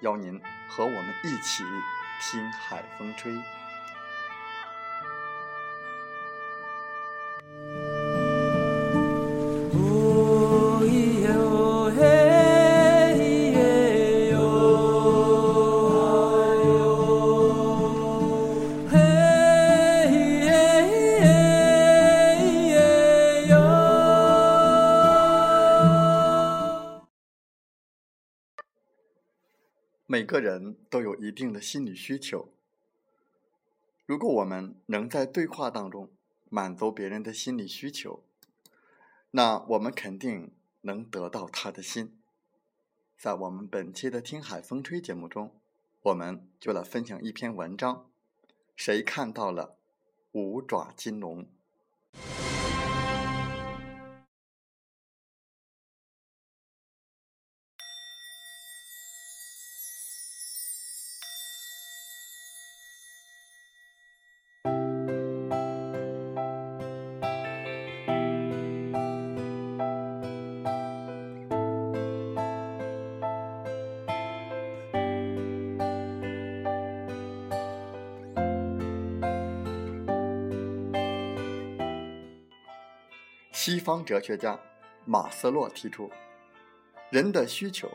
[0.00, 1.62] 邀您和我们一起
[2.20, 3.32] 听海风吹。
[30.16, 32.48] 每个人都有一定的心理需求。
[34.06, 36.10] 如果我们能在对话当中
[36.48, 38.24] 满足别人的心理需求，
[39.32, 42.18] 那我们肯定能得到他的心。
[43.18, 45.54] 在我们本期的《听海风吹》节目中，
[46.00, 48.10] 我们就来分享一篇文章：
[48.74, 49.76] 谁看到了
[50.32, 51.46] 五爪金龙？
[83.66, 84.56] 西方哲学家
[85.04, 86.08] 马斯洛提出，
[87.10, 87.90] 人的需求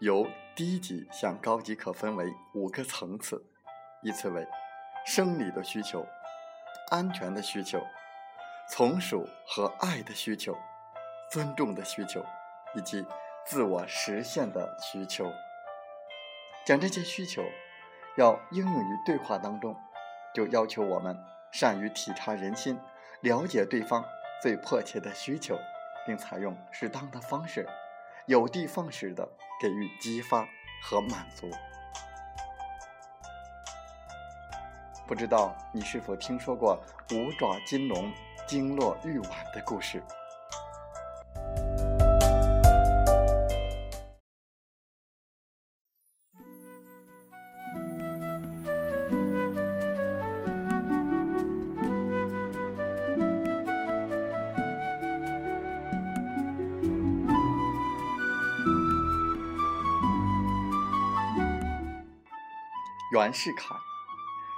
[0.00, 3.40] 由低级向高级可分为五个层次，
[4.02, 4.44] 依次为
[5.06, 6.04] 生理的需求、
[6.90, 7.80] 安全的需求、
[8.68, 10.58] 从属和爱的需求、
[11.30, 12.20] 尊重的需求，
[12.74, 13.06] 以及
[13.46, 15.32] 自我实现的需求。
[16.66, 17.44] 讲这些需求
[18.16, 19.76] 要应用于对话当中，
[20.34, 21.16] 就要求我们
[21.52, 22.76] 善于体察人心，
[23.20, 24.04] 了解对方。
[24.42, 25.56] 最迫切的需求，
[26.04, 27.64] 并采用适当的方式，
[28.26, 29.28] 有的放矢的
[29.60, 30.44] 给予激发
[30.82, 31.48] 和满足。
[35.06, 36.82] 不知道你是否听说过
[37.12, 38.12] 五爪金龙
[38.44, 40.02] 经络玉碗的故事？
[63.12, 63.74] 袁世凯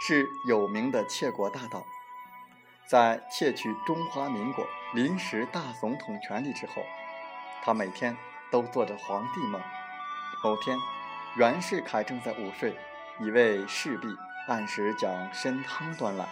[0.00, 1.84] 是有名的窃国大盗，
[2.86, 6.74] 在窃取中华民国临时大总统权力之后，
[7.64, 8.16] 他每天
[8.52, 9.60] 都做着皇帝梦。
[10.44, 10.78] 某天，
[11.34, 12.78] 袁世凯正在午睡，
[13.18, 14.06] 一位侍婢
[14.46, 16.24] 按时将参汤端来，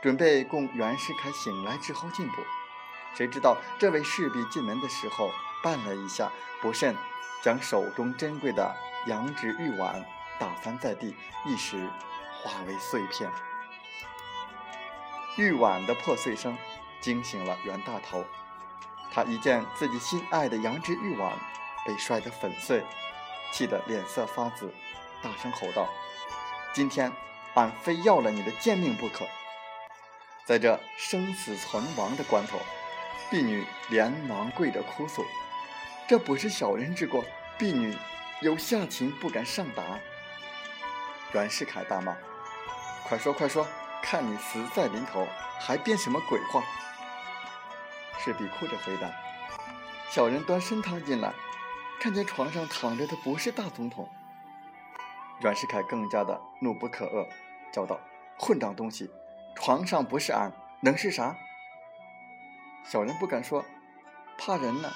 [0.00, 2.34] 准备供袁世凯醒来之后进补。
[3.12, 5.32] 谁知道这位侍婢进门的时候
[5.64, 6.30] 绊了一下，
[6.62, 6.94] 不慎
[7.42, 8.72] 将手中珍贵的
[9.08, 10.06] 羊脂玉碗。
[10.38, 11.88] 打翻在地，一时
[12.42, 13.30] 化为碎片。
[15.36, 16.56] 玉碗的破碎声
[17.00, 18.24] 惊醒了袁大头，
[19.12, 21.32] 他一见自己心爱的羊脂玉碗
[21.86, 22.82] 被摔得粉碎，
[23.52, 24.72] 气得脸色发紫，
[25.22, 25.88] 大声吼道
[26.72, 27.12] ：“今天
[27.54, 29.26] 俺非要了你的贱命不可！”
[30.46, 32.58] 在这生死存亡的关头，
[33.30, 35.24] 婢女连忙跪着哭诉
[36.08, 37.24] ：“这不是小人之过，
[37.58, 37.94] 婢女
[38.40, 39.82] 有下情不敢上达。”
[41.32, 42.16] 袁世凯大骂
[43.04, 43.66] ：“快说快说，
[44.02, 45.26] 看你死在临头，
[45.60, 46.62] 还编什么鬼话？”
[48.18, 49.10] 侍婢哭着回答
[50.08, 51.34] ：“小人端参汤进来，
[52.00, 54.08] 看见床上躺着的不是大总统。
[55.40, 57.28] 阮世凯更加的怒不可遏，
[57.72, 58.00] 叫道
[58.38, 59.10] ：“混账东西！
[59.54, 61.36] 床上不是俺，能是啥？”
[62.84, 63.64] 小人不敢说，
[64.38, 64.90] 怕人呢。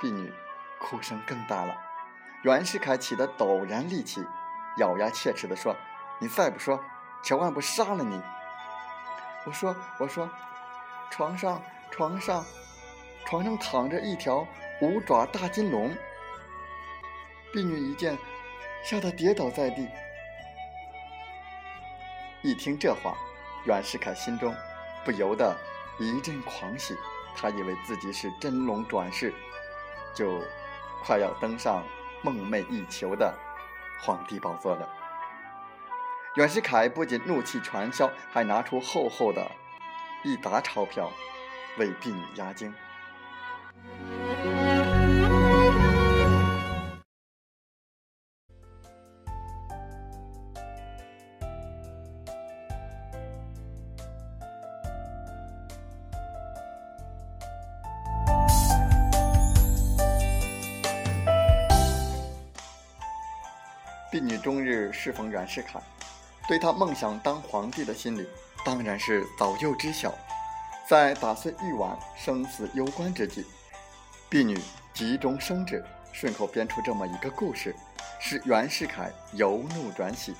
[0.00, 0.32] 婢女
[0.78, 1.76] 哭声更大了。
[2.42, 4.24] 袁世凯气得陡然立起，
[4.76, 5.76] 咬牙切齿地说
[6.18, 6.82] ：“你再不说，
[7.22, 8.20] 千万不杀了你！”
[9.46, 10.30] 我说：“我说，
[11.10, 12.44] 床上，床上，
[13.26, 14.46] 床上躺着一条
[14.80, 15.90] 五爪大金龙。”
[17.52, 18.16] 婢女一见，
[18.84, 19.88] 吓得跌倒在地。
[22.42, 23.16] 一听这话，
[23.64, 24.54] 袁世凯心中
[25.04, 25.56] 不由得
[25.98, 26.96] 一阵狂喜，
[27.36, 29.34] 他以为自己是真龙转世，
[30.14, 30.40] 就
[31.04, 31.84] 快要登上。
[32.22, 33.34] 梦寐以求的
[34.00, 34.88] 皇帝宝座了。
[36.36, 39.50] 袁世凯不仅怒气全消，还拿出厚厚的
[40.22, 41.10] 一沓钞票
[41.76, 42.72] 为婢女压惊。
[64.20, 65.80] 婢女终日侍奉袁世凯，
[66.46, 68.28] 对他梦想当皇帝的心理
[68.66, 70.12] 当然是早就知晓。
[70.86, 73.46] 在打碎玉碗生死攸关之际，
[74.28, 74.60] 婢女
[74.92, 75.82] 急中生智，
[76.12, 77.74] 顺口编出这么一个故事，
[78.20, 80.34] 使袁世凯由怒转喜。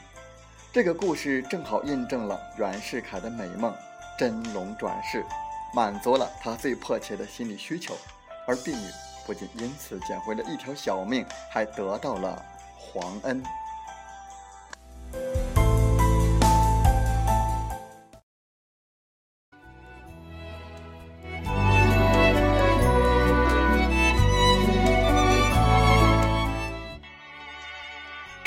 [0.70, 3.74] 这个故事正好印证了袁世凯的美梦——
[4.18, 5.24] 真龙转世，
[5.72, 7.96] 满足了他最迫切的心理需求。
[8.46, 8.86] 而婢女
[9.24, 12.44] 不仅因此捡回了一条小命，还得到了
[12.76, 13.42] 皇恩。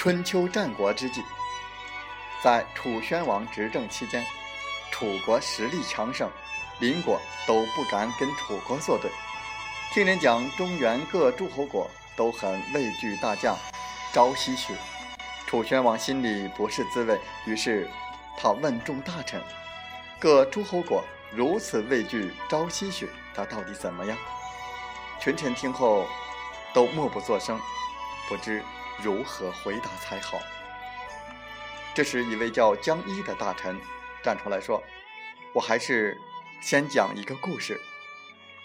[0.03, 1.23] 春秋战国之际，
[2.44, 4.21] 在楚宣王执政期间，
[4.91, 6.29] 楚国实力强盛，
[6.81, 9.09] 邻国都不敢跟楚国作对。
[9.94, 13.57] 听人讲，中原各诸侯国都很畏惧大将
[14.11, 14.75] 朝夕雪。
[15.47, 17.89] 楚宣王心里不是滋味，于是
[18.38, 19.41] 他问众大臣
[20.19, 21.01] ：“各诸侯国
[21.31, 24.17] 如此畏惧朝夕雪，他到底怎么样？”
[25.21, 26.06] 群臣听后
[26.73, 27.57] 都默不作声，
[28.27, 28.61] 不知。
[29.01, 30.40] 如何回答才好？
[31.95, 33.80] 这时，一位叫江一的大臣
[34.24, 34.81] 站出来说
[35.54, 36.19] ：“我还是
[36.62, 37.80] 先讲一个故事。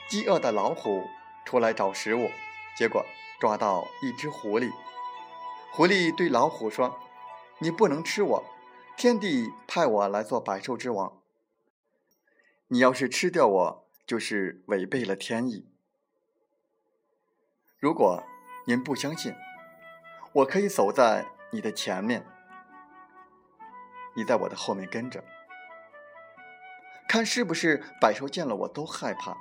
[0.08, 1.06] 饥饿的老虎
[1.44, 2.30] 出来找食物，
[2.76, 3.04] 结果
[3.38, 4.72] 抓到一只狐狸。
[5.72, 6.98] 狐狸对老虎说
[7.60, 8.44] ：‘你不能吃我，
[8.96, 11.20] 天帝派我来做百兽之王。
[12.68, 15.66] 你要是吃掉我，就是违背了天意。
[17.78, 18.22] 如果
[18.66, 19.34] 您不相信。’”
[20.32, 22.24] 我可以走在你的前面，
[24.14, 25.24] 你在我的后面跟着，
[27.08, 29.36] 看是不是百兽见了我都害怕。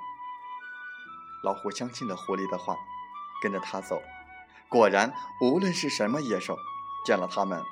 [1.44, 2.74] 老虎相信了狐狸的话，
[3.42, 4.02] 跟着他走。
[4.68, 6.56] 果然，无论是什么野兽，
[7.04, 7.62] 见了他们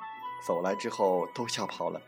[0.45, 2.01] 走来之后都吓跑了。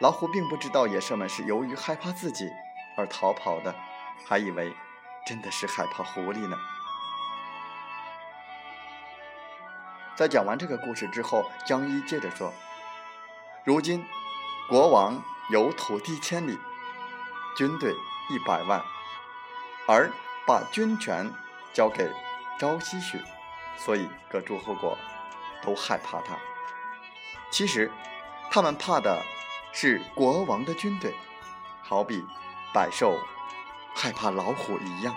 [0.00, 2.50] 老虎并不知道野兽们是由于害怕自己
[2.96, 3.74] 而逃跑的，
[4.26, 4.74] 还以为
[5.24, 6.56] 真的是害怕狐狸呢。
[10.16, 12.52] 在讲完这个故事之后，江一接着说
[13.66, 14.04] ：“如今，
[14.68, 16.56] 国王有土地千里，
[17.56, 17.92] 军队
[18.30, 18.80] 一百万，
[19.88, 20.08] 而
[20.46, 21.28] 把军权
[21.72, 22.08] 交给
[22.60, 23.20] 朝夕许，
[23.76, 24.96] 所以各诸侯国
[25.62, 26.36] 都害怕他。
[27.50, 27.90] 其实，
[28.50, 29.20] 他们怕的
[29.72, 31.12] 是国王的军队，
[31.82, 32.24] 好比
[32.72, 33.18] 百兽
[33.96, 35.12] 害怕老虎一样。”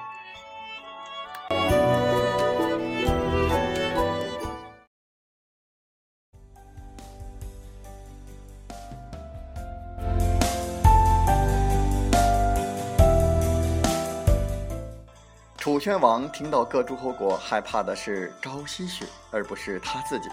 [15.58, 20.30] 楚宣王听到各诸侯国害怕的是朝夕许，而不是他自己，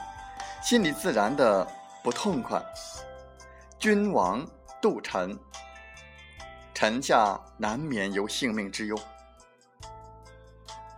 [0.63, 1.67] 心里自然的
[2.03, 2.63] 不痛快。
[3.79, 4.47] 君王
[4.81, 5.37] 杜臣，
[6.73, 8.97] 臣下难免有性命之忧。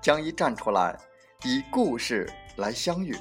[0.03, 0.99] 江一站出来，
[1.45, 3.17] 以故事来相遇，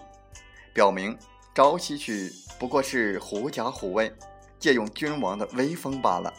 [0.74, 1.18] 表明
[1.54, 4.14] 朝夕许不过是狐假虎威，
[4.60, 6.34] 借用君王的威风罢了。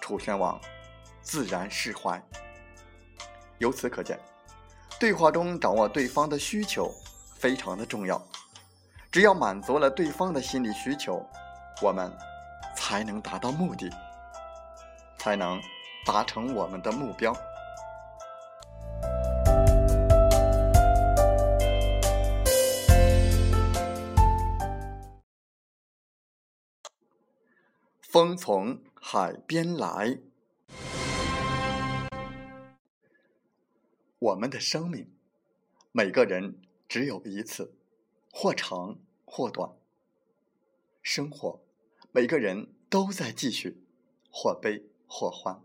[0.00, 0.60] 楚宣王
[1.20, 2.22] 自然释怀。
[3.64, 4.20] 由此可见
[5.00, 6.94] 对话中掌握对方的需求
[7.34, 8.22] 非常的重要。
[9.10, 11.24] 只要满足了对方的心理需求
[11.80, 12.12] 我们
[12.76, 13.90] 才能达到目的
[15.18, 15.58] 才能
[16.04, 17.34] 达成我们的目标。
[28.02, 30.18] 风从海边来
[34.24, 35.12] 我们的生命，
[35.92, 37.74] 每个人只有一次，
[38.32, 39.76] 或长或短。
[41.02, 41.60] 生活，
[42.10, 43.84] 每个人都在继续，
[44.30, 45.62] 或悲或欢。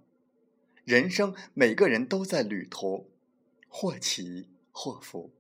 [0.84, 3.10] 人生，每个人都在旅途，
[3.70, 5.32] 或起或伏。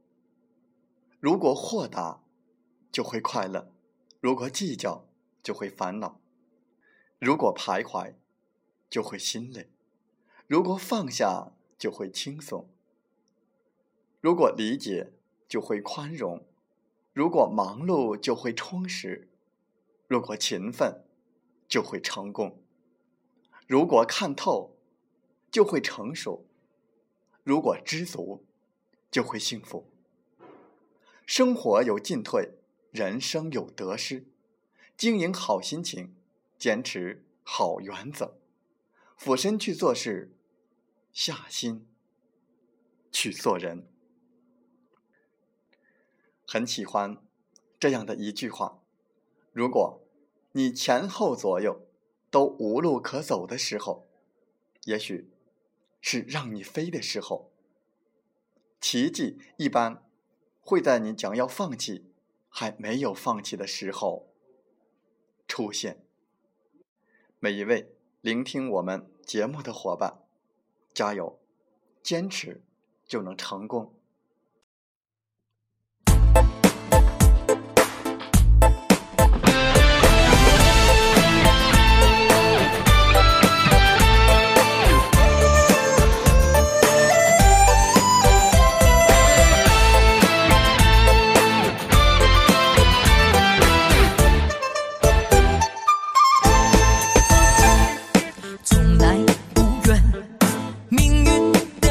[1.19, 2.23] 如果豁达，
[2.89, 3.73] 就会快乐；
[4.21, 5.09] 如果计较，
[5.43, 6.21] 就会烦恼；
[7.19, 8.13] 如果徘徊，
[8.89, 9.65] 就会心累；
[10.47, 12.69] 如果放下，就会轻松；
[14.21, 15.11] 如果理解，
[15.47, 16.43] 就会宽容；
[17.13, 19.27] 如果忙碌，就会充实；
[20.07, 21.05] 如果勤奋，
[21.67, 22.57] 就会成功；
[23.67, 24.75] 如果看透。
[25.51, 26.45] 就会成熟。
[27.43, 28.45] 如果知足，
[29.09, 29.89] 就会幸福。
[31.25, 32.51] 生活有进退，
[32.91, 34.27] 人生有得失。
[34.95, 36.15] 经营好心情，
[36.59, 38.37] 坚持好原则，
[39.17, 40.31] 俯身去做事，
[41.11, 41.87] 下心
[43.11, 43.87] 去做人。
[46.51, 47.21] 很喜欢
[47.79, 48.81] 这样的一句话：
[49.53, 50.01] 如果
[50.53, 51.85] 你前后左右
[52.31, 54.07] 都无路可走的时候，
[54.85, 55.29] 也许。
[56.01, 57.51] 是让你飞的时候，
[58.79, 60.09] 奇迹一般
[60.61, 62.09] 会在你将要放弃
[62.47, 64.33] 还没有放弃的时候
[65.45, 66.01] 出现。
[67.37, 70.23] 每一位聆听我们节目的伙伴，
[70.93, 71.37] 加油，
[72.01, 72.63] 坚持
[73.05, 73.98] 就能成功。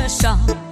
[0.09, 0.68] 伤